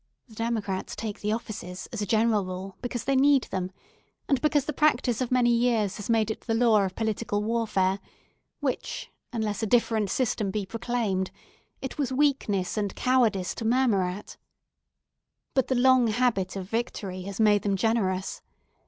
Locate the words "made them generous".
17.39-18.41